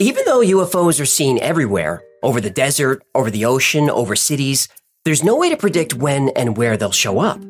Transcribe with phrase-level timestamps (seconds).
[0.00, 4.66] Even though UFOs are seen everywhere, over the desert, over the ocean, over cities,
[5.04, 7.40] there's no way to predict when and where they'll show up.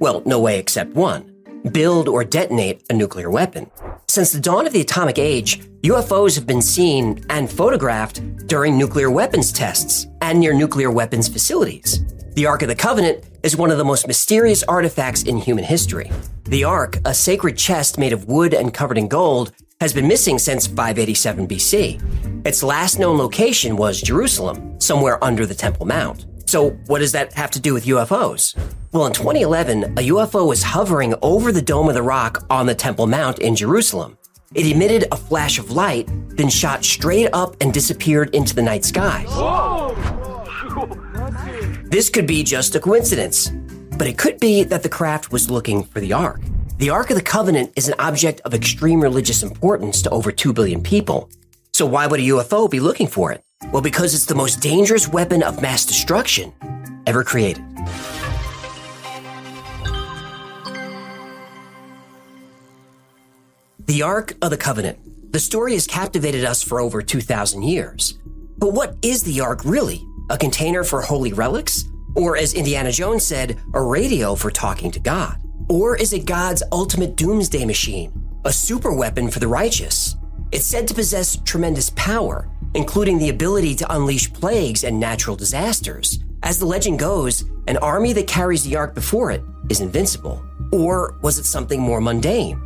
[0.00, 1.28] Well, no way except one
[1.70, 3.70] build or detonate a nuclear weapon.
[4.08, 9.12] Since the dawn of the atomic age, UFOs have been seen and photographed during nuclear
[9.12, 12.04] weapons tests and near nuclear weapons facilities.
[12.34, 16.10] The Ark of the Covenant is one of the most mysterious artifacts in human history.
[16.46, 20.38] The Ark, a sacred chest made of wood and covered in gold, has been missing
[20.38, 22.46] since 587 BC.
[22.46, 26.26] Its last known location was Jerusalem, somewhere under the Temple Mount.
[26.46, 28.56] So, what does that have to do with UFOs?
[28.92, 32.76] Well, in 2011, a UFO was hovering over the Dome of the Rock on the
[32.76, 34.16] Temple Mount in Jerusalem.
[34.54, 38.84] It emitted a flash of light, then shot straight up and disappeared into the night
[38.84, 39.24] sky.
[41.86, 43.50] This could be just a coincidence,
[43.98, 46.40] but it could be that the craft was looking for the Ark.
[46.78, 50.52] The Ark of the Covenant is an object of extreme religious importance to over 2
[50.52, 51.30] billion people.
[51.72, 53.44] So, why would a UFO be looking for it?
[53.72, 56.52] Well, because it's the most dangerous weapon of mass destruction
[57.06, 57.62] ever created.
[63.86, 64.98] The Ark of the Covenant.
[65.32, 68.18] The story has captivated us for over 2,000 years.
[68.58, 70.04] But what is the Ark really?
[70.30, 71.84] A container for holy relics?
[72.16, 75.38] Or, as Indiana Jones said, a radio for talking to God?
[75.68, 78.12] Or is it God's ultimate doomsday machine?
[78.44, 80.16] A super weapon for the righteous?
[80.50, 86.20] It's said to possess tremendous power, including the ability to unleash plagues and natural disasters.
[86.42, 90.44] As the legend goes, an army that carries the Ark before it is invincible.
[90.72, 92.60] Or was it something more mundane?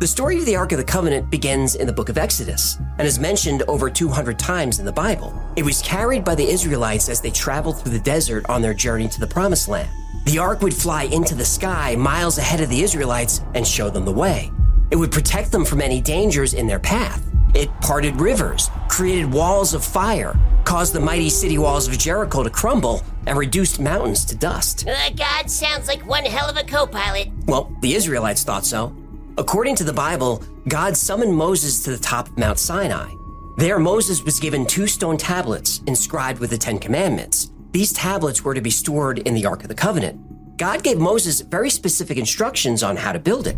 [0.00, 3.06] The story of the Ark of the Covenant begins in the book of Exodus and
[3.06, 5.38] is mentioned over 200 times in the Bible.
[5.56, 9.08] It was carried by the Israelites as they traveled through the desert on their journey
[9.08, 9.90] to the Promised Land.
[10.26, 14.04] The Ark would fly into the sky miles ahead of the Israelites and show them
[14.04, 14.50] the way.
[14.90, 17.24] It would protect them from any dangers in their path.
[17.54, 22.50] It parted rivers, created walls of fire, caused the mighty city walls of Jericho to
[22.50, 24.86] crumble, and reduced mountains to dust.
[24.86, 27.28] Uh, God sounds like one hell of a co pilot.
[27.46, 28.94] Well, the Israelites thought so.
[29.36, 33.12] According to the Bible, God summoned Moses to the top of Mount Sinai.
[33.56, 37.50] There, Moses was given two stone tablets inscribed with the Ten Commandments.
[37.72, 40.56] These tablets were to be stored in the Ark of the Covenant.
[40.56, 43.56] God gave Moses very specific instructions on how to build it.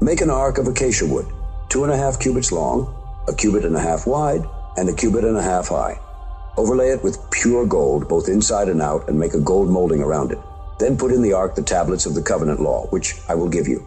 [0.00, 1.26] Make an ark of acacia wood,
[1.68, 2.92] two and a half cubits long,
[3.28, 4.42] a cubit and a half wide,
[4.76, 5.96] and a cubit and a half high.
[6.56, 10.32] Overlay it with pure gold, both inside and out, and make a gold molding around
[10.32, 10.38] it.
[10.80, 13.68] Then put in the ark the tablets of the covenant law, which I will give
[13.68, 13.86] you.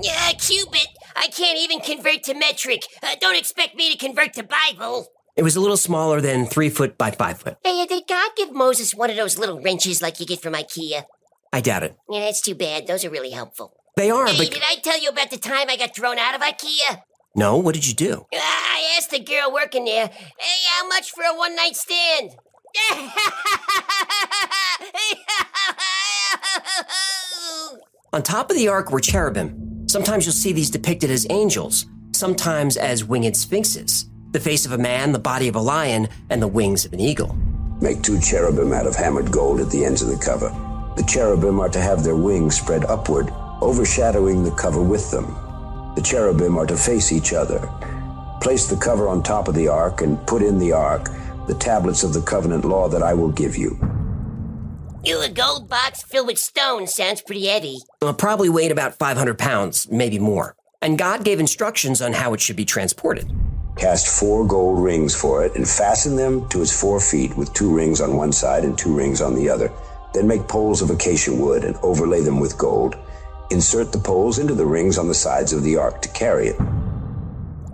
[0.00, 0.88] Yeah, cubit.
[1.14, 2.84] I can't even convert to metric.
[3.02, 5.08] Uh, don't expect me to convert to Bible.
[5.40, 7.56] It was a little smaller than three foot by five foot.
[7.64, 10.52] Hey, uh, did God give Moses one of those little wrenches like you get from
[10.52, 11.04] IKEA?
[11.50, 11.96] I doubt it.
[12.10, 12.86] Yeah, that's too bad.
[12.86, 13.72] Those are really helpful.
[13.96, 16.34] They are, Hey, but did I tell you about the time I got thrown out
[16.34, 17.00] of IKEA?
[17.34, 17.56] no.
[17.56, 18.26] What did you do?
[18.34, 22.32] Uh, I asked the girl working there, hey, how much for a one night stand?
[28.12, 29.88] On top of the ark were cherubim.
[29.88, 34.09] Sometimes you'll see these depicted as angels, sometimes as winged sphinxes.
[34.32, 37.00] The face of a man, the body of a lion, and the wings of an
[37.00, 37.34] eagle.
[37.80, 40.50] Make two cherubim out of hammered gold at the ends of the cover.
[40.96, 43.28] The cherubim are to have their wings spread upward,
[43.60, 45.26] overshadowing the cover with them.
[45.96, 47.58] The cherubim are to face each other.
[48.40, 51.08] Place the cover on top of the ark and put in the ark
[51.48, 53.76] the tablets of the covenant law that I will give you.
[55.02, 57.80] you, a gold box filled with stones sounds pretty heavy.
[58.00, 60.54] Well, probably weighed about 500 pounds, maybe more.
[60.80, 63.28] And God gave instructions on how it should be transported.
[63.80, 67.74] Cast four gold rings for it and fasten them to its four feet with two
[67.74, 69.72] rings on one side and two rings on the other.
[70.12, 72.94] Then make poles of acacia wood and overlay them with gold.
[73.50, 76.56] Insert the poles into the rings on the sides of the ark to carry it.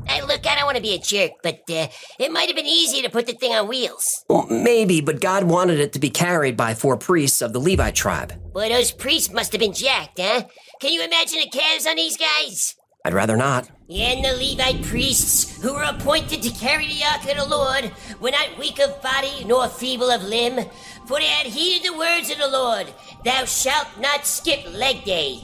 [0.06, 1.88] Hey, look, I don't want to be a jerk, but uh,
[2.20, 4.24] it might have been easier to put the thing on wheels.
[4.28, 7.96] Well, maybe, but God wanted it to be carried by four priests of the Levite
[7.96, 8.32] tribe.
[8.52, 10.44] Boy, those priests must have been jacked, huh?
[10.80, 12.76] Can you imagine the calves on these guys?
[13.06, 13.70] I'd rather not.
[13.88, 18.32] And the Levite priests, who were appointed to carry the ark of the Lord, were
[18.32, 20.58] not weak of body nor feeble of limb,
[21.06, 22.88] for they had heeded the words of the Lord,
[23.24, 25.38] Thou shalt not skip leg day.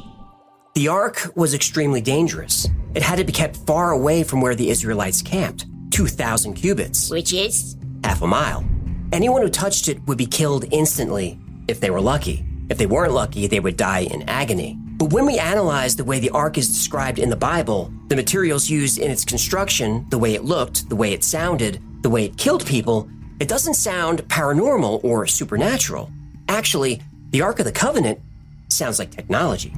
[0.75, 2.67] The ark was extremely dangerous.
[2.97, 7.33] it had to be kept far away from where the Israelites camped 2,000 cubits, Which
[7.33, 7.77] is?
[8.03, 8.65] half a mile.
[9.13, 11.39] Anyone who touched it would be killed instantly
[11.69, 12.45] if they were lucky.
[12.71, 14.79] If they weren't lucky, they would die in agony.
[15.03, 18.71] But when we analyze the way the ark is described in the Bible, the materials
[18.71, 22.39] used in its construction, the way it looked, the way it sounded, the way it
[22.39, 23.11] killed people,
[23.41, 26.09] it doesn't sound paranormal or supernatural.
[26.49, 28.21] Actually, the Ark of the Covenant
[28.69, 29.75] sounds like technology.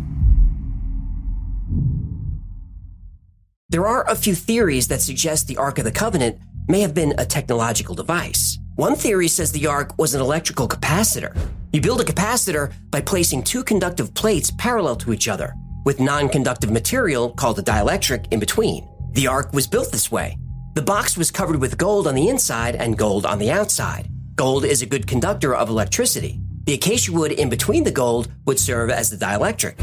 [3.71, 6.38] There are a few theories that suggest the Ark of the Covenant
[6.69, 8.59] may have been a technological device.
[8.75, 11.35] One theory says the Ark was an electrical capacitor.
[11.75, 15.55] You build a capacitor by placing two conductive plates parallel to each other,
[15.85, 18.88] with non conductive material called a dielectric in between.
[19.11, 20.38] The ark was built this way.
[20.75, 24.09] The box was covered with gold on the inside and gold on the outside.
[24.37, 26.41] Gold is a good conductor of electricity.
[26.62, 29.75] The acacia wood in between the gold would serve as the dielectric.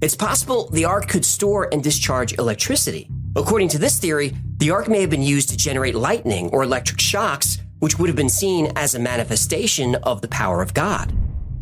[0.00, 3.10] It's possible the ark could store and discharge electricity.
[3.36, 7.00] According to this theory, the ark may have been used to generate lightning or electric
[7.00, 11.12] shocks, which would have been seen as a manifestation of the power of God.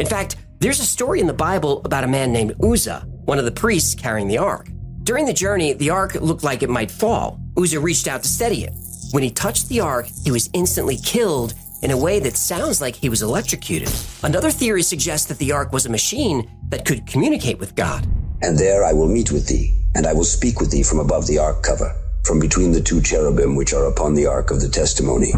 [0.03, 3.45] In fact, there's a story in the Bible about a man named Uzzah, one of
[3.45, 4.69] the priests carrying the ark.
[5.05, 7.39] During the journey, the ark looked like it might fall.
[7.57, 8.73] Uzzah reached out to steady it.
[9.13, 11.55] When he touched the ark, he was instantly killed
[11.85, 13.95] in a way that sounds like he was electrocuted.
[14.25, 18.05] Another theory suggests that the ark was a machine that could communicate with God.
[18.43, 21.29] And there I will meet with thee, and I will speak with thee from above
[21.29, 21.95] the ark cover,
[22.25, 25.33] from between the two cherubim which are upon the ark of the testimony.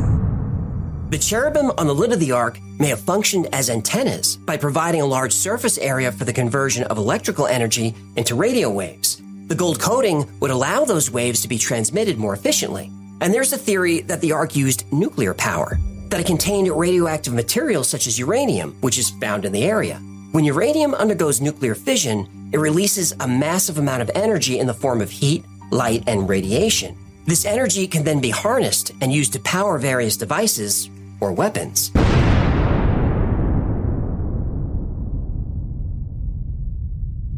[1.15, 5.01] The cherubim on the lid of the ark may have functioned as antennas by providing
[5.01, 9.23] a large surface area for the conversion of electrical energy into radio waves.
[9.47, 12.91] The gold coating would allow those waves to be transmitted more efficiently.
[13.21, 15.79] And there's a theory that the ark used nuclear power,
[16.09, 19.99] that it contained radioactive materials such as uranium, which is found in the area.
[20.33, 25.01] When uranium undergoes nuclear fission, it releases a massive amount of energy in the form
[25.01, 26.97] of heat, light, and radiation.
[27.27, 30.91] This energy can then be harnessed and used to power various devices
[31.25, 31.91] or weapons.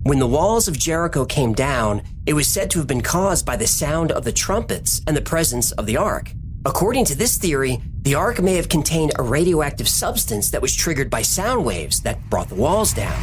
[0.03, 3.56] When the walls of Jericho came down, it was said to have been caused by
[3.56, 6.33] the sound of the trumpets and the presence of the ark.
[6.65, 11.11] According to this theory, the ark may have contained a radioactive substance that was triggered
[11.11, 13.21] by sound waves that brought the walls down.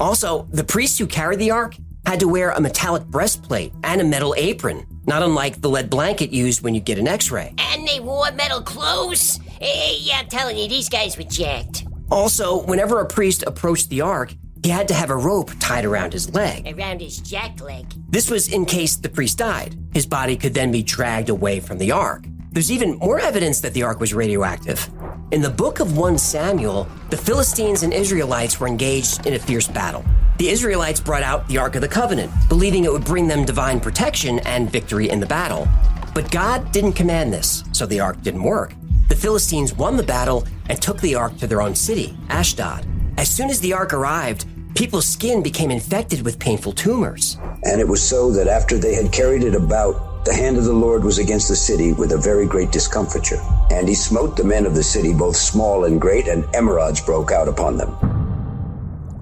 [0.00, 4.04] Also, the priests who carried the ark had to wear a metallic breastplate and a
[4.04, 7.54] metal apron, not unlike the lead blanket used when you get an x ray.
[7.58, 9.38] And they wore metal clothes?
[9.60, 11.84] Hey, yeah, I'm telling you, these guys were jacked.
[12.10, 16.12] Also, whenever a priest approached the ark, he had to have a rope tied around
[16.12, 16.66] his leg.
[16.78, 17.86] Around his jack leg.
[18.08, 19.76] This was in case the priest died.
[19.92, 22.24] His body could then be dragged away from the ark.
[22.50, 24.88] There's even more evidence that the ark was radioactive.
[25.30, 29.66] In the book of 1 Samuel, the Philistines and Israelites were engaged in a fierce
[29.66, 30.04] battle.
[30.38, 33.80] The Israelites brought out the Ark of the Covenant, believing it would bring them divine
[33.80, 35.66] protection and victory in the battle.
[36.14, 38.74] But God didn't command this, so the ark didn't work.
[39.08, 42.86] The Philistines won the battle and took the ark to their own city, Ashdod.
[43.16, 47.38] As soon as the ark arrived, people's skin became infected with painful tumors.
[47.64, 50.72] And it was so that after they had carried it about, the hand of the
[50.72, 53.40] Lord was against the city with a very great discomfiture.
[53.74, 57.32] And he smote the men of the city, both small and great, and emerods broke
[57.32, 57.90] out upon them.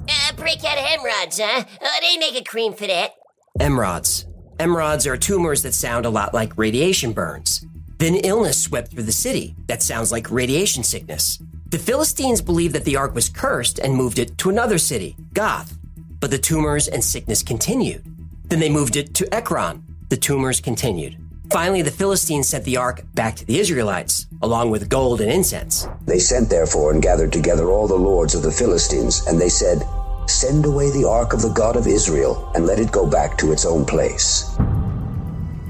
[0.07, 1.65] Uh, break out hemorrhoids, huh?
[1.81, 3.15] Uh, they make a cream for that.
[3.59, 4.27] Emerods.
[4.59, 7.65] Emerods are tumors that sound a lot like radiation burns.
[7.97, 9.55] Then illness swept through the city.
[9.69, 11.43] That sounds like radiation sickness.
[11.71, 15.79] The Philistines believed that the ark was cursed and moved it to another city, Gath.
[16.21, 18.05] But the tumors and sickness continued.
[18.45, 19.83] Then they moved it to Ekron.
[20.11, 21.17] The tumors continued.
[21.53, 25.87] Finally, the Philistines sent the ark back to the Israelites, along with gold and incense.
[26.07, 29.83] They sent therefore and gathered together all the lords of the Philistines, and they said,
[30.27, 33.53] Send away the ark of the God of Israel, and let it go back to
[33.53, 34.57] its own place.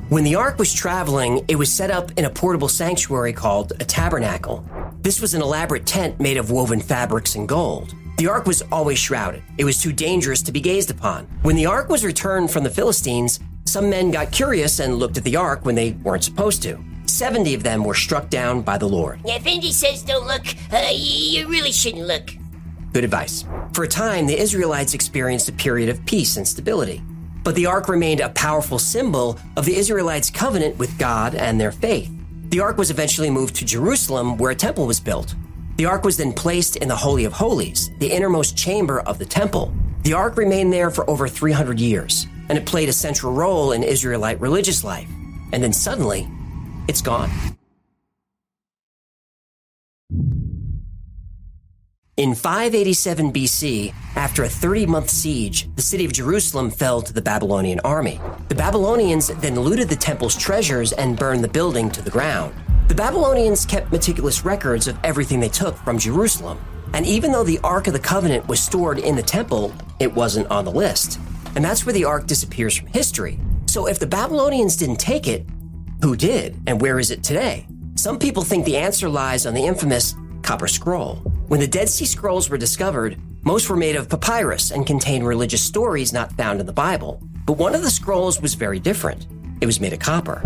[0.08, 3.84] When the ark was traveling, it was set up in a portable sanctuary called a
[3.84, 4.64] tabernacle.
[5.00, 7.92] This was an elaborate tent made of woven fabrics and gold.
[8.18, 9.42] The ark was always shrouded.
[9.58, 11.24] It was too dangerous to be gazed upon.
[11.42, 13.40] When the ark was returned from the Philistines,
[13.72, 16.78] some men got curious and looked at the ark when they weren't supposed to.
[17.06, 19.18] 70 of them were struck down by the Lord.
[19.24, 22.32] If Indy says don't look, uh, you really shouldn't look.
[22.92, 23.46] Good advice.
[23.72, 27.02] For a time, the Israelites experienced a period of peace and stability.
[27.44, 31.72] But the ark remained a powerful symbol of the Israelites' covenant with God and their
[31.72, 32.10] faith.
[32.50, 35.34] The ark was eventually moved to Jerusalem, where a temple was built.
[35.76, 39.24] The ark was then placed in the Holy of Holies, the innermost chamber of the
[39.24, 39.72] temple.
[40.02, 43.82] The ark remained there for over 300 years, and it played a central role in
[43.82, 45.08] Israelite religious life.
[45.52, 46.28] And then suddenly,
[46.88, 47.30] it's gone.
[52.18, 57.22] In 587 BC, after a 30 month siege, the city of Jerusalem fell to the
[57.22, 58.20] Babylonian army.
[58.48, 62.54] The Babylonians then looted the temple's treasures and burned the building to the ground.
[62.88, 66.58] The Babylonians kept meticulous records of everything they took from Jerusalem.
[66.92, 70.50] And even though the Ark of the Covenant was stored in the temple, it wasn't
[70.50, 71.18] on the list.
[71.54, 73.38] And that's where the Ark disappears from history.
[73.66, 75.46] So if the Babylonians didn't take it,
[76.02, 76.60] who did?
[76.66, 77.66] And where is it today?
[77.94, 81.16] Some people think the answer lies on the infamous Copper Scroll.
[81.48, 85.62] When the Dead Sea Scrolls were discovered, most were made of papyrus and contained religious
[85.62, 87.20] stories not found in the Bible.
[87.44, 89.26] But one of the scrolls was very different.
[89.60, 90.40] It was made of copper.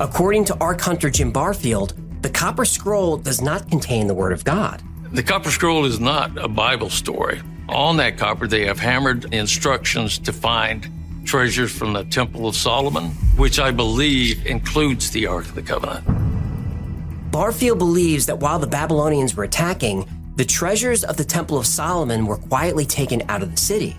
[0.00, 4.44] According to Ark hunter Jim Barfield, the Copper Scroll does not contain the Word of
[4.44, 4.82] God.
[5.12, 7.42] The Copper Scroll is not a Bible story.
[7.68, 10.88] On that copper, they have hammered instructions to find
[11.24, 16.04] treasures from the Temple of Solomon, which I believe includes the Ark of the Covenant.
[17.30, 22.26] Barfield believes that while the Babylonians were attacking, the treasures of the Temple of Solomon
[22.26, 23.96] were quietly taken out of the city.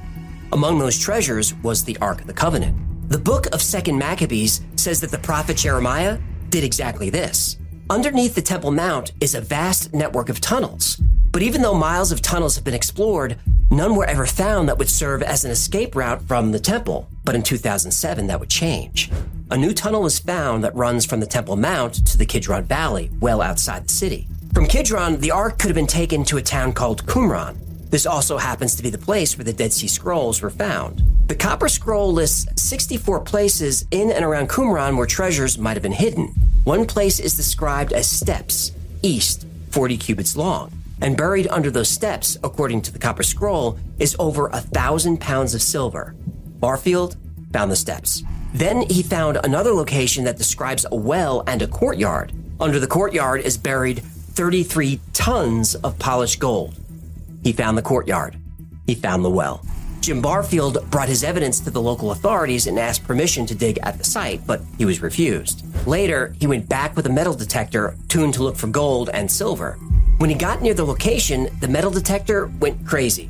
[0.51, 2.77] Among those treasures was the Ark of the Covenant.
[3.09, 7.57] The book of 2nd Maccabees says that the prophet Jeremiah did exactly this.
[7.89, 11.01] Underneath the Temple Mount is a vast network of tunnels.
[11.31, 13.37] But even though miles of tunnels have been explored,
[13.77, 17.09] none were ever found that would serve as an escape route from the temple.
[17.23, 19.09] But in 2007, that would change.
[19.51, 23.09] A new tunnel was found that runs from the Temple Mount to the Kidron Valley,
[23.19, 24.27] well outside the city.
[24.53, 27.57] From Kidron, the Ark could have been taken to a town called Qumran.
[27.89, 31.03] This also happens to be the place where the Dead Sea Scrolls were found.
[31.27, 35.91] The Copper Scroll lists 64 places in and around Qumran where treasures might have been
[35.91, 36.33] hidden.
[36.63, 38.71] One place is described as steps,
[39.03, 40.71] east, 40 cubits long.
[41.03, 45.53] And buried under those steps, according to the Copper Scroll, is over a thousand pounds
[45.53, 46.15] of silver.
[46.61, 47.17] Barfield
[47.51, 48.23] found the steps.
[48.53, 52.31] Then he found another location that describes a well and a courtyard.
[52.57, 56.79] Under the courtyard is buried 33 tons of polished gold.
[57.43, 58.37] He found the courtyard.
[58.87, 59.61] He found the well.
[59.99, 63.97] Jim Barfield brought his evidence to the local authorities and asked permission to dig at
[63.97, 65.65] the site, but he was refused.
[65.85, 69.77] Later, he went back with a metal detector tuned to look for gold and silver.
[70.17, 73.29] When he got near the location, the metal detector went crazy.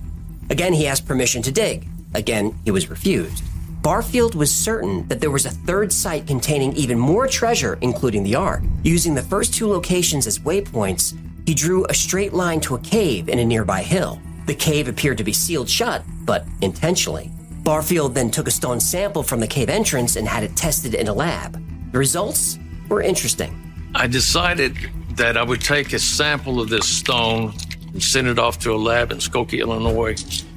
[0.49, 1.87] Again, he asked permission to dig.
[2.13, 3.43] Again, he was refused.
[3.81, 8.35] Barfield was certain that there was a third site containing even more treasure, including the
[8.35, 8.63] Ark.
[8.83, 13.27] Using the first two locations as waypoints, he drew a straight line to a cave
[13.27, 14.21] in a nearby hill.
[14.45, 17.31] The cave appeared to be sealed shut, but intentionally.
[17.63, 21.07] Barfield then took a stone sample from the cave entrance and had it tested in
[21.07, 21.61] a lab.
[21.91, 23.59] The results were interesting.
[23.95, 24.77] I decided
[25.17, 27.53] that I would take a sample of this stone
[27.91, 30.15] and send it off to a lab in Skokie, Illinois,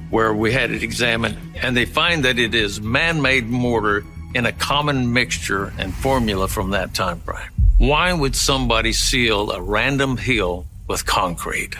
[0.09, 1.37] where we had it examined.
[1.55, 6.47] And they find that it is man made mortar in a common mixture and formula
[6.47, 7.49] from that time frame.
[7.77, 11.75] Why would somebody seal a random hill with concrete?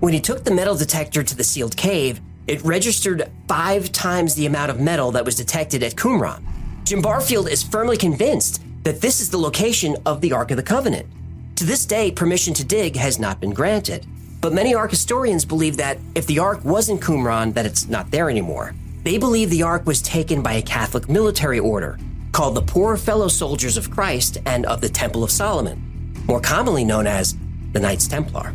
[0.00, 4.46] When he took the metal detector to the sealed cave, it registered five times the
[4.46, 6.42] amount of metal that was detected at Qumran.
[6.84, 10.62] Jim Barfield is firmly convinced that this is the location of the Ark of the
[10.62, 11.06] Covenant.
[11.58, 14.06] To this day, permission to dig has not been granted.
[14.40, 18.12] But many Ark historians believe that if the Ark was in Qumran, that it's not
[18.12, 18.76] there anymore.
[19.02, 21.98] They believe the Ark was taken by a Catholic military order
[22.30, 26.84] called the Poor Fellow Soldiers of Christ and of the Temple of Solomon, more commonly
[26.84, 27.34] known as
[27.72, 28.54] the Knights Templar.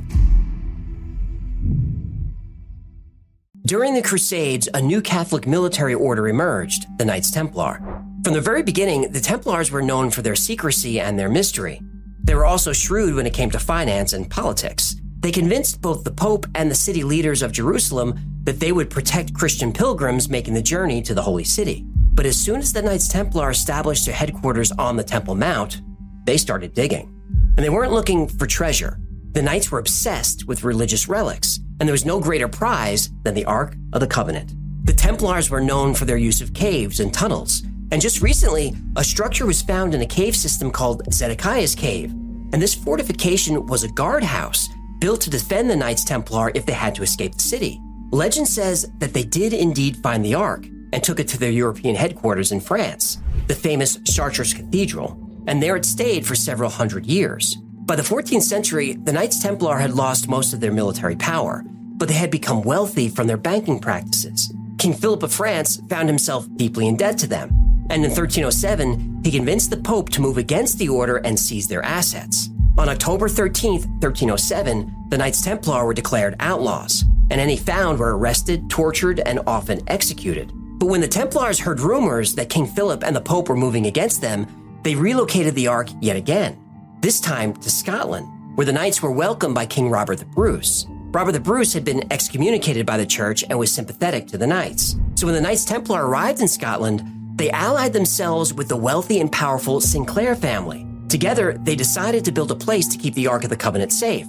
[3.65, 7.81] During the Crusades, a new Catholic military order emerged, the Knights Templar.
[8.23, 11.81] From the very beginning, the Templars were known for their secrecy and their mystery.
[12.23, 14.95] They were also shrewd when it came to finance and politics.
[15.19, 19.33] They convinced both the Pope and the city leaders of Jerusalem that they would protect
[19.33, 21.85] Christian pilgrims making the journey to the Holy City.
[22.13, 25.81] But as soon as the Knights Templar established their headquarters on the Temple Mount,
[26.25, 27.09] they started digging.
[27.55, 28.99] And they weren't looking for treasure.
[29.31, 33.45] The Knights were obsessed with religious relics, and there was no greater prize than the
[33.45, 34.53] Ark of the Covenant.
[34.85, 39.03] The Templars were known for their use of caves and tunnels, and just recently, a
[39.03, 42.09] structure was found in a cave system called Zedekiah's Cave.
[42.51, 46.95] And this fortification was a guardhouse built to defend the Knights Templar if they had
[46.95, 47.79] to escape the city.
[48.11, 51.95] Legend says that they did indeed find the Ark and took it to their European
[51.95, 57.57] headquarters in France, the famous Chartres Cathedral, and there it stayed for several hundred years.
[57.85, 62.07] By the 14th century, the Knights Templar had lost most of their military power, but
[62.07, 64.51] they had become wealthy from their banking practices.
[64.79, 69.31] King Philip of France found himself deeply in debt to them, and in 1307, he
[69.31, 72.49] convinced the Pope to move against the order and seize their assets.
[72.77, 78.69] On October 13, 1307, the Knights Templar were declared outlaws, and any found were arrested,
[78.69, 80.51] tortured, and often executed.
[80.79, 84.21] But when the Templars heard rumors that King Philip and the Pope were moving against
[84.21, 86.59] them, they relocated the Ark yet again,
[87.01, 90.85] this time to Scotland, where the Knights were welcomed by King Robert the Bruce.
[90.89, 94.95] Robert the Bruce had been excommunicated by the church and was sympathetic to the Knights.
[95.13, 97.03] So when the Knights Templar arrived in Scotland,
[97.35, 100.87] they allied themselves with the wealthy and powerful Sinclair family.
[101.09, 104.27] Together, they decided to build a place to keep the Ark of the Covenant safe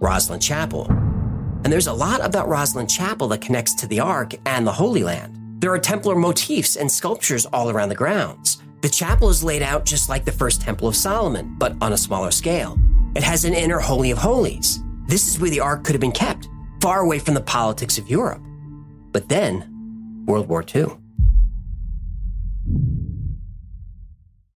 [0.00, 0.86] Rosslyn Chapel.
[0.88, 5.02] And there's a lot about Rosslyn Chapel that connects to the Ark and the Holy
[5.02, 5.38] Land.
[5.60, 8.62] There are Templar motifs and sculptures all around the grounds.
[8.82, 11.96] The chapel is laid out just like the first Temple of Solomon, but on a
[11.96, 12.78] smaller scale.
[13.16, 14.80] It has an inner Holy of Holies.
[15.06, 16.48] This is where the Ark could have been kept,
[16.82, 18.42] far away from the politics of Europe.
[19.12, 20.86] But then, World War II.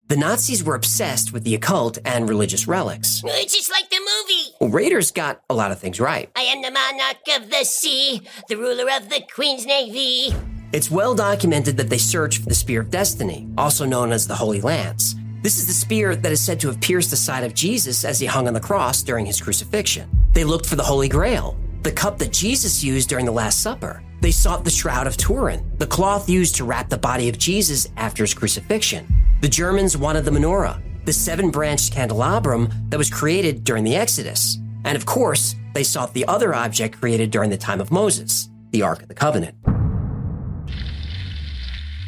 [0.08, 3.22] The Nazis were obsessed with the occult and religious relics.
[3.24, 4.54] It's just like the movie.
[4.60, 6.30] Well, Raiders got a lot of things right.
[6.36, 10.32] I am the monarch of the sea, the ruler of the Queen's Navy.
[10.72, 14.36] It's well documented that they searched for the Spear of Destiny, also known as the
[14.36, 15.16] Holy Lance.
[15.42, 18.20] This is the spear that is said to have pierced the side of Jesus as
[18.20, 20.08] he hung on the cross during his crucifixion.
[20.34, 24.04] They looked for the Holy Grail, the cup that Jesus used during the Last Supper.
[24.20, 27.88] They sought the Shroud of Turin, the cloth used to wrap the body of Jesus
[27.96, 29.06] after his crucifixion.
[29.40, 34.58] The Germans wanted the menorah, the seven branched candelabrum that was created during the Exodus.
[34.84, 38.82] And of course, they sought the other object created during the time of Moses, the
[38.82, 39.54] Ark of the Covenant.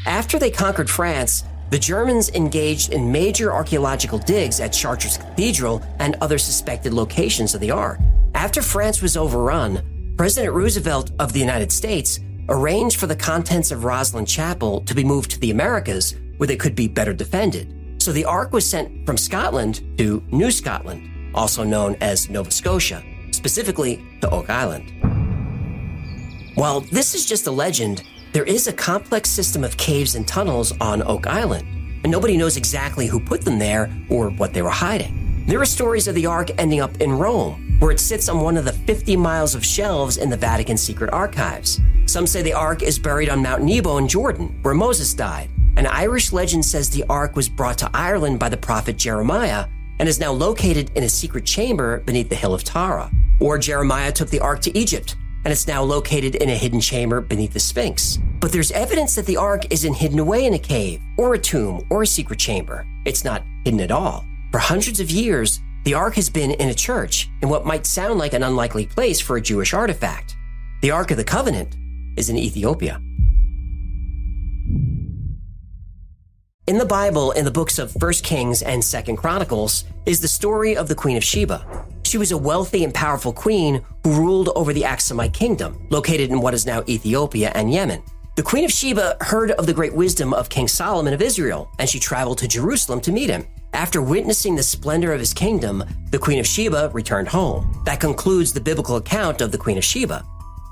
[0.07, 6.17] After they conquered France, the Germans engaged in major archaeological digs at Chartres Cathedral and
[6.23, 8.01] other suspected locations of the Ark.
[8.35, 9.83] After France was overrun,
[10.19, 15.05] President Roosevelt of the United States arranged for the contents of Rosslyn Chapel to be
[15.05, 18.03] moved to the Americas where they could be better defended.
[18.03, 23.05] So the Ark was sent from Scotland to New Scotland, also known as Nova Scotia,
[23.31, 24.93] specifically to Oak Island.
[26.57, 30.73] While this is just a legend, there is a complex system of caves and tunnels
[30.81, 31.69] on Oak Island,
[32.03, 35.45] and nobody knows exactly who put them there or what they were hiding.
[35.47, 38.57] There are stories of the Ark ending up in Rome, where it sits on one
[38.57, 41.81] of the 50 miles of shelves in the Vatican secret archives.
[42.07, 45.51] Some say the Ark is buried on Mount Nebo in Jordan, where Moses died.
[45.77, 49.67] An Irish legend says the Ark was brought to Ireland by the prophet Jeremiah
[49.99, 53.11] and is now located in a secret chamber beneath the hill of Tara.
[53.41, 57.21] Or Jeremiah took the Ark to Egypt and it's now located in a hidden chamber
[57.21, 58.19] beneath the Sphinx.
[58.41, 61.87] But there's evidence that the Ark isn't hidden away in a cave, or a tomb,
[61.91, 62.87] or a secret chamber.
[63.05, 64.27] It's not hidden at all.
[64.51, 68.19] For hundreds of years, the Ark has been in a church, in what might sound
[68.19, 70.37] like an unlikely place for a Jewish artifact.
[70.83, 71.77] The Ark of the Covenant
[72.17, 73.01] is in Ethiopia.
[76.67, 80.77] In the Bible, in the books of 1 Kings and 2nd Chronicles, is the story
[80.77, 81.65] of the Queen of Sheba.
[82.05, 86.41] She was a wealthy and powerful queen who ruled over the Aksumite kingdom, located in
[86.41, 88.03] what is now Ethiopia and Yemen.
[88.37, 91.89] The Queen of Sheba heard of the great wisdom of King Solomon of Israel, and
[91.89, 93.47] she traveled to Jerusalem to meet him.
[93.75, 97.81] After witnessing the splendor of his kingdom, the Queen of Sheba returned home.
[97.85, 100.25] That concludes the biblical account of the Queen of Sheba.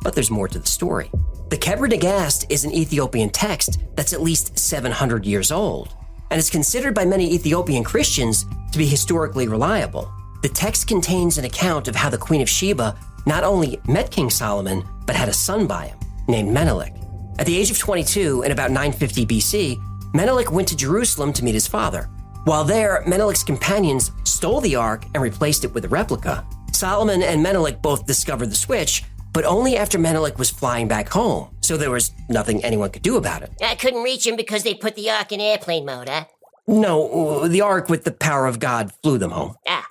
[0.03, 1.11] But there's more to the story.
[1.51, 5.95] The Kebra Nagast is an Ethiopian text that's at least 700 years old,
[6.31, 10.11] and is considered by many Ethiopian Christians to be historically reliable.
[10.43, 14.31] The text contains an account of how the Queen of Sheba not only met King
[14.31, 16.95] Solomon, but had a son by him named Menelik.
[17.39, 21.55] At the age of 22, in about 950 BC, Menelik went to Jerusalem to meet
[21.55, 22.09] his father.
[22.47, 26.47] While there, Menelik's companions stole the ark and replaced it with a replica.
[26.71, 31.53] Solomon and Menelik both discovered the switch, but only after Menelik was flying back home,
[31.61, 33.51] so there was nothing anyone could do about it.
[33.61, 36.27] I couldn't reach him because they put the Ark in airplane mode, huh?
[36.69, 39.57] No, the Ark with the power of God flew them home.
[39.67, 39.85] Ah.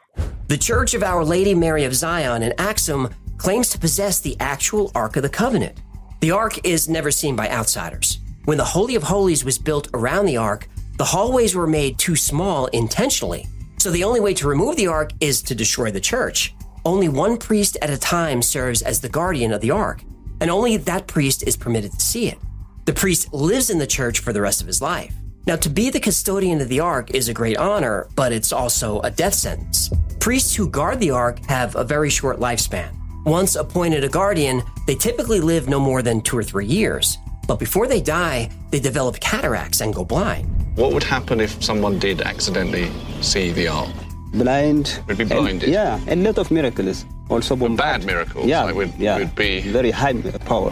[0.48, 4.94] The Church of Our Lady Mary of Zion in Axum claims to possess the actual
[4.96, 5.82] Ark of the Covenant.
[6.22, 8.20] The Ark is never seen by outsiders.
[8.46, 12.16] When the Holy of Holies was built around the Ark, the hallways were made too
[12.16, 13.48] small intentionally.
[13.80, 16.56] So the only way to remove the Ark is to destroy the church.
[16.86, 20.04] Only one priest at a time serves as the guardian of the ark,
[20.40, 22.38] and only that priest is permitted to see it.
[22.86, 25.12] The priest lives in the church for the rest of his life.
[25.48, 29.00] Now, to be the custodian of the ark is a great honor, but it's also
[29.02, 29.90] a death sentence.
[30.20, 32.92] Priests who guard the ark have a very short lifespan.
[33.26, 37.18] Once appointed a guardian, they typically live no more than two or three years.
[37.48, 40.55] But before they die, they develop cataracts and go blind.
[40.76, 42.90] What would happen if someone did accidentally
[43.22, 43.90] see the ark?
[44.34, 45.00] blind.
[45.08, 45.70] We'd be and- blinded.
[45.70, 47.06] yeah, a lot of miracles.
[47.30, 47.78] Also bombard.
[48.02, 49.18] bad miracles, Yeah, like would- yeah.
[49.18, 50.12] would be- very high
[50.46, 50.72] power.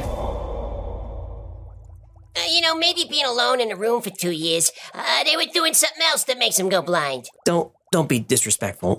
[2.35, 5.45] Uh, you know, maybe being alone in a room for two years, uh, they were
[5.53, 7.25] doing something else that makes them go blind.
[7.45, 8.97] Don't don't be disrespectful.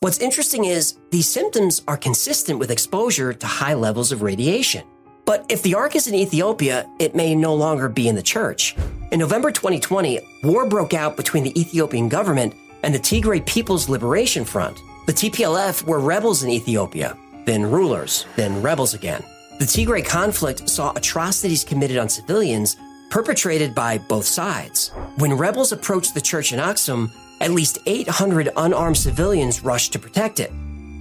[0.00, 4.84] What's interesting is these symptoms are consistent with exposure to high levels of radiation.
[5.24, 8.76] But if the Ark is in Ethiopia, it may no longer be in the church.
[9.12, 14.44] In November 2020, war broke out between the Ethiopian government and the Tigray People's Liberation
[14.44, 14.78] Front.
[15.06, 17.16] The TPLF were rebels in Ethiopia.
[17.44, 19.22] then rulers, then rebels again.
[19.58, 22.76] The Tigray conflict saw atrocities committed on civilians
[23.10, 24.92] perpetrated by both sides.
[25.18, 30.38] When rebels approached the church in Aksum, at least 800 unarmed civilians rushed to protect
[30.38, 30.52] it.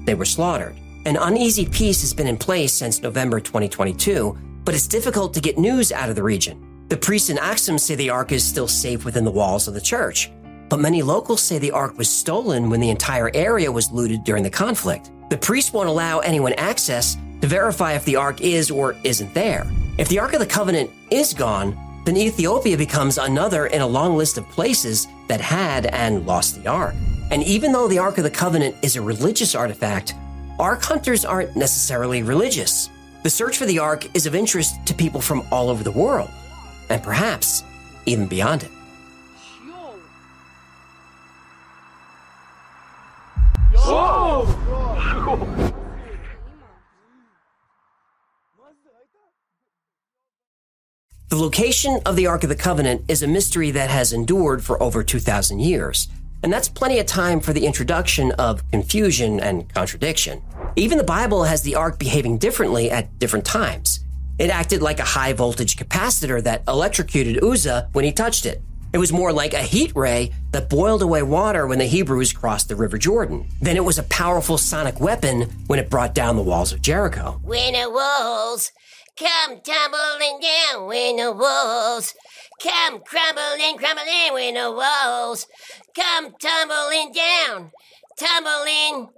[0.06, 0.76] They were slaughtered.
[1.04, 5.58] An uneasy peace has been in place since November 2022, but it's difficult to get
[5.58, 6.86] news out of the region.
[6.90, 9.82] The priests in Axum say the Ark is still safe within the walls of the
[9.82, 10.32] church,
[10.70, 14.44] but many locals say the Ark was stolen when the entire area was looted during
[14.44, 15.10] the conflict.
[15.32, 19.66] The priests won't allow anyone access to verify if the Ark is or isn't there.
[19.98, 24.18] If the Ark of the Covenant is gone, then Ethiopia becomes another in a long
[24.18, 26.94] list of places that had and lost the Ark.
[27.32, 30.14] And even though the Ark of the Covenant is a religious artifact,
[30.60, 32.90] Ark hunters aren't necessarily religious.
[33.24, 36.30] The search for the Ark is of interest to people from all over the world,
[36.90, 37.64] and perhaps
[38.06, 38.72] even beyond it.
[51.30, 54.82] The location of the Ark of the Covenant is a mystery that has endured for
[54.84, 56.10] over 2,000 years,
[56.44, 60.42] and that's plenty of time for the introduction of confusion and contradiction.
[60.76, 64.00] Even the Bible has the Ark behaving differently at different times.
[64.40, 68.62] It acted like a high voltage capacitor that electrocuted Uzzah when he touched it.
[68.94, 72.68] It was more like a heat ray that boiled away water when the Hebrews crossed
[72.68, 73.48] the River Jordan.
[73.62, 77.40] Then it was a powerful sonic weapon when it brought down the walls of Jericho.
[77.44, 78.72] When the walls
[79.18, 82.14] come tumbling down, when the walls
[82.64, 85.48] come crumbling, crumbling, when the walls
[85.96, 87.72] come tumbling down,
[88.20, 89.10] tumbling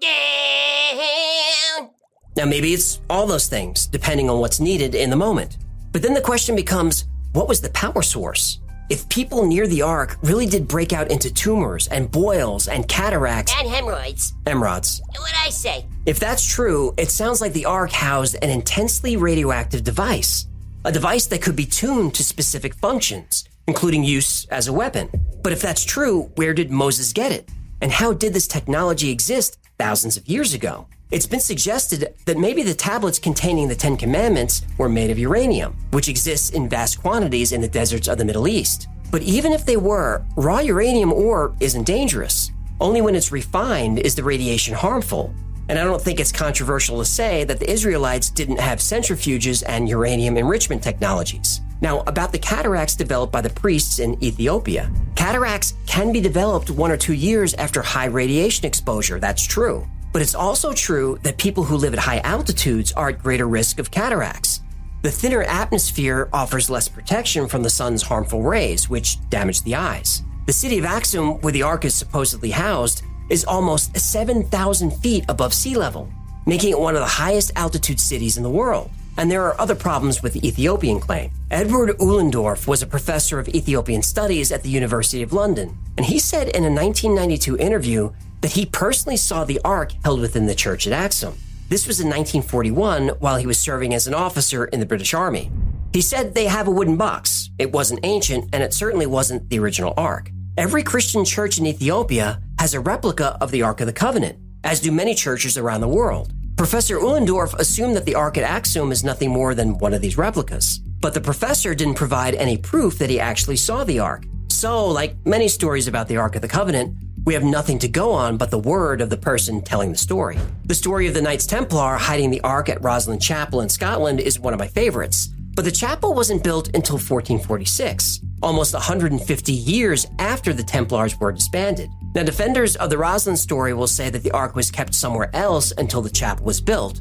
[0.00, 1.90] down.
[2.36, 5.58] Now, maybe it's all those things, depending on what's needed in the moment.
[5.92, 8.60] But then the question becomes what was the power source?
[8.88, 13.52] If people near the ark really did break out into tumors and boils and cataracts,
[13.56, 14.34] And hemorrhoids.
[14.46, 15.86] emeralds, What I say?
[16.06, 20.46] if that's true, it sounds like the ark housed an intensely radioactive device,
[20.84, 25.08] a device that could be tuned to specific functions, including use as a weapon.
[25.42, 27.48] But if that's true, where did Moses get it?
[27.82, 30.86] And how did this technology exist thousands of years ago?
[31.10, 35.76] It's been suggested that maybe the tablets containing the Ten Commandments were made of uranium,
[35.90, 38.88] which exists in vast quantities in the deserts of the Middle East.
[39.10, 42.52] But even if they were, raw uranium ore isn't dangerous.
[42.80, 45.34] Only when it's refined is the radiation harmful.
[45.70, 49.88] And I don't think it's controversial to say that the Israelites didn't have centrifuges and
[49.88, 51.60] uranium enrichment technologies.
[51.80, 54.90] Now, about the cataracts developed by the priests in Ethiopia.
[55.14, 59.86] Cataracts can be developed one or two years after high radiation exposure, that's true.
[60.12, 63.78] But it's also true that people who live at high altitudes are at greater risk
[63.78, 64.62] of cataracts.
[65.02, 70.24] The thinner atmosphere offers less protection from the sun's harmful rays, which damage the eyes.
[70.46, 75.54] The city of Axum, where the Ark is supposedly housed, is almost 7,000 feet above
[75.54, 76.08] sea level,
[76.46, 78.90] making it one of the highest altitude cities in the world.
[79.16, 81.30] And there are other problems with the Ethiopian claim.
[81.50, 86.18] Edward Ullendorff was a professor of Ethiopian studies at the University of London, and he
[86.18, 90.86] said in a 1992 interview that he personally saw the Ark held within the church
[90.86, 91.34] at Axum.
[91.68, 95.50] This was in 1941 while he was serving as an officer in the British Army.
[95.92, 97.50] He said they have a wooden box.
[97.58, 100.30] It wasn't ancient, and it certainly wasn't the original Ark.
[100.56, 104.82] Every Christian church in Ethiopia has a replica of the Ark of the Covenant, as
[104.82, 106.34] do many churches around the world.
[106.58, 110.18] Professor Ullendorff assumed that the Ark at Axum is nothing more than one of these
[110.18, 110.76] replicas.
[111.00, 114.26] But the professor didn't provide any proof that he actually saw the Ark.
[114.50, 116.94] So, like many stories about the Ark of the Covenant,
[117.24, 120.38] we have nothing to go on but the word of the person telling the story.
[120.66, 124.38] The story of the Knights Templar hiding the Ark at Rosslyn Chapel in Scotland is
[124.38, 125.28] one of my favorites.
[125.54, 131.88] But the chapel wasn't built until 1446, almost 150 years after the Templars were disbanded.
[132.12, 135.72] Now, defenders of the Rosslyn story will say that the Ark was kept somewhere else
[135.78, 137.00] until the chapel was built.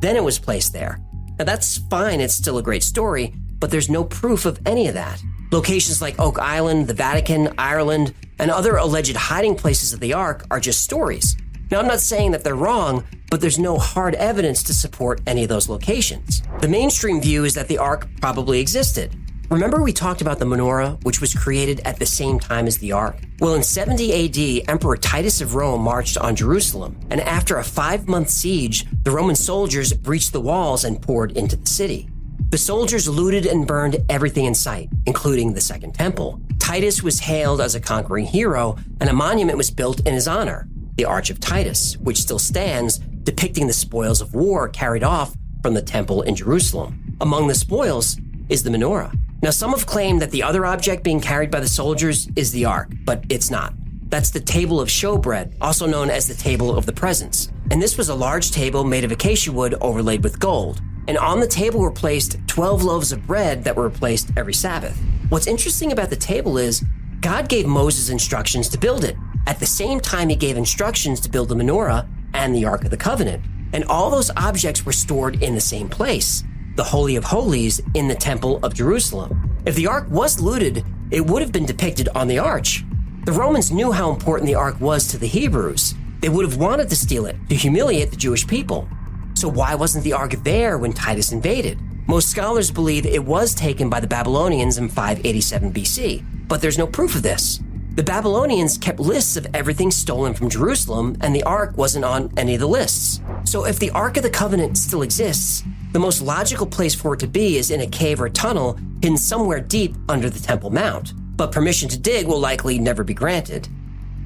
[0.00, 0.98] Then it was placed there.
[1.38, 4.94] Now, that's fine, it's still a great story, but there's no proof of any of
[4.94, 5.22] that.
[5.52, 10.44] Locations like Oak Island, the Vatican, Ireland, and other alleged hiding places of the Ark
[10.50, 11.36] are just stories.
[11.70, 15.44] Now, I'm not saying that they're wrong, but there's no hard evidence to support any
[15.44, 16.42] of those locations.
[16.60, 19.14] The mainstream view is that the Ark probably existed.
[19.50, 22.92] Remember, we talked about the menorah, which was created at the same time as the
[22.92, 23.16] Ark?
[23.40, 28.06] Well, in 70 AD, Emperor Titus of Rome marched on Jerusalem, and after a five
[28.08, 32.10] month siege, the Roman soldiers breached the walls and poured into the city.
[32.50, 36.42] The soldiers looted and burned everything in sight, including the Second Temple.
[36.58, 40.68] Titus was hailed as a conquering hero, and a monument was built in his honor,
[40.96, 45.72] the Arch of Titus, which still stands, depicting the spoils of war carried off from
[45.72, 47.16] the temple in Jerusalem.
[47.22, 48.18] Among the spoils
[48.50, 49.18] is the menorah.
[49.40, 52.64] Now, some have claimed that the other object being carried by the soldiers is the
[52.64, 53.72] ark, but it's not.
[54.08, 57.52] That's the table of showbread, also known as the table of the presence.
[57.70, 60.80] And this was a large table made of acacia wood overlaid with gold.
[61.06, 64.98] And on the table were placed 12 loaves of bread that were replaced every Sabbath.
[65.28, 66.84] What's interesting about the table is
[67.20, 69.16] God gave Moses instructions to build it.
[69.46, 72.90] At the same time, he gave instructions to build the menorah and the Ark of
[72.90, 73.44] the Covenant.
[73.72, 76.42] And all those objects were stored in the same place,
[76.78, 79.50] the Holy of Holies in the Temple of Jerusalem.
[79.66, 82.84] If the Ark was looted, it would have been depicted on the arch.
[83.24, 85.96] The Romans knew how important the Ark was to the Hebrews.
[86.20, 88.88] They would have wanted to steal it to humiliate the Jewish people.
[89.34, 91.80] So why wasn't the Ark there when Titus invaded?
[92.06, 96.86] Most scholars believe it was taken by the Babylonians in 587 BC, but there's no
[96.86, 97.58] proof of this.
[97.96, 102.54] The Babylonians kept lists of everything stolen from Jerusalem, and the Ark wasn't on any
[102.54, 103.20] of the lists.
[103.42, 107.20] So if the Ark of the Covenant still exists, the most logical place for it
[107.20, 111.14] to be is in a cave or tunnel hidden somewhere deep under the Temple Mount.
[111.36, 113.68] But permission to dig will likely never be granted.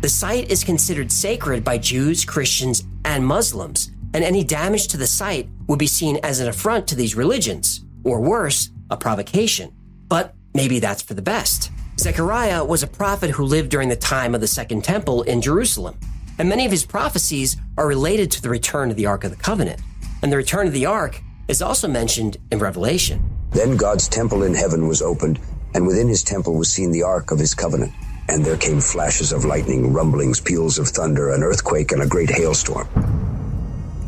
[0.01, 5.07] The site is considered sacred by Jews, Christians, and Muslims, and any damage to the
[5.07, 9.73] site would be seen as an affront to these religions, or worse, a provocation.
[10.09, 11.71] But maybe that's for the best.
[12.01, 15.97] Zechariah was a prophet who lived during the time of the Second Temple in Jerusalem,
[16.39, 19.37] and many of his prophecies are related to the return of the Ark of the
[19.37, 19.81] Covenant.
[20.23, 23.23] And the return of the Ark is also mentioned in Revelation.
[23.51, 25.39] Then God's temple in heaven was opened,
[25.75, 27.93] and within his temple was seen the ark of his covenant.
[28.29, 32.31] And there came flashes of lightning, rumblings, peals of thunder, an earthquake, and a great
[32.31, 32.89] hailstorm.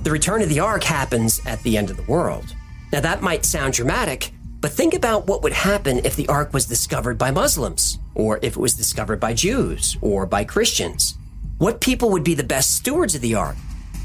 [0.03, 2.55] The return of the ark happens at the end of the world.
[2.93, 6.67] Now, that might sound dramatic, but think about what would happen if the ark was
[6.67, 11.19] discovered by Muslims, or if it was discovered by Jews, or by Christians.
[11.59, 13.57] What people would be the best stewards of the ark?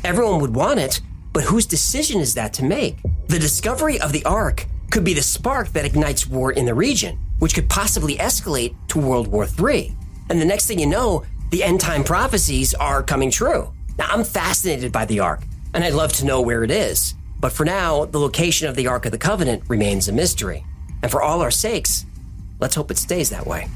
[0.04, 1.02] Everyone would want it,
[1.34, 2.98] but whose decision is that to make?
[3.30, 7.20] The discovery of the ark could be the spark that ignites war in the region,
[7.38, 9.96] which could possibly escalate to World War III.
[10.32, 13.72] And the next thing you know, the end time prophecies are coming true.
[14.00, 15.44] Now, I'm fascinated by the ark
[15.76, 17.14] and I'd love to know where it is.
[17.40, 20.66] But for now, the location of the Ark of the Covenant remains a mystery.
[21.04, 22.08] And for all our sakes,
[22.60, 23.68] let's hope it stays that way.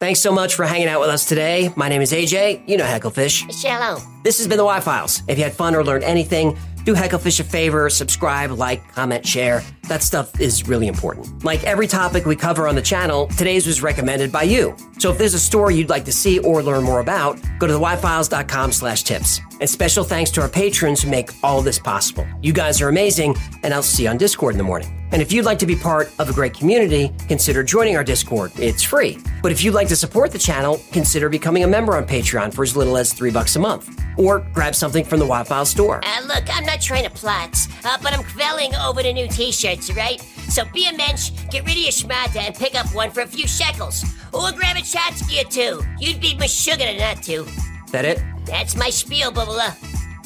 [0.00, 1.72] Thanks so much for hanging out with us today.
[1.76, 2.68] My name is AJ.
[2.68, 3.50] You know Hecklefish.
[3.62, 4.02] Shalom.
[4.24, 5.22] This has been the Why Files.
[5.28, 9.62] If you had fun or learned anything, do Hecklefish a favor, subscribe, like, comment, share.
[9.88, 11.44] That stuff is really important.
[11.44, 14.76] Like every topic we cover on the channel, today's was recommended by you.
[14.98, 17.74] So if there's a story you'd like to see or learn more about, go to
[17.74, 19.40] thewhyfiles.com slash tips.
[19.60, 22.26] And special thanks to our patrons who make all this possible.
[22.42, 25.03] You guys are amazing, and I'll see you on Discord in the morning.
[25.14, 28.50] And if you'd like to be part of a great community, consider joining our Discord.
[28.56, 29.16] It's free.
[29.44, 32.64] But if you'd like to support the channel, consider becoming a member on Patreon for
[32.64, 33.96] as little as three bucks a month.
[34.18, 36.00] Or grab something from the Wi-Fi store.
[36.04, 39.94] Uh, look, I'm not trying to plot, uh, but I'm kvelling over the new t-shirts,
[39.94, 40.20] right?
[40.48, 43.26] So be a mensch, get rid of your schmata, and pick up one for a
[43.28, 44.04] few shekels.
[44.32, 45.86] Or grab a tchotchke or two.
[46.00, 47.46] You'd be sugar to not to.
[47.92, 48.20] That it?
[48.46, 49.76] That's my spiel, Bubba.